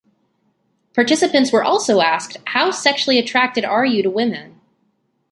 [0.95, 4.59] Participants were also asked How sexually attracted are you to women?